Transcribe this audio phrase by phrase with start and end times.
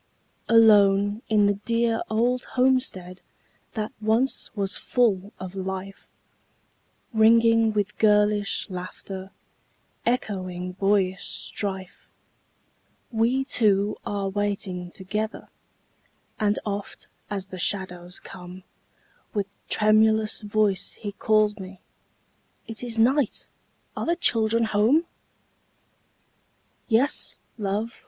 [0.49, 3.21] Alone in the dear old homestead
[3.73, 6.09] That once was full of life,
[7.13, 9.29] Ringing with girlish laughter,
[10.03, 12.09] Echoing boyish strife,
[13.11, 15.47] We two are waiting together;
[16.39, 18.63] And oft, as the shadows come,
[19.35, 21.79] With tremulous voice he calls me,
[22.65, 23.45] "It is night!
[23.95, 25.05] are the children home?"
[26.87, 27.99] "Yes, love!"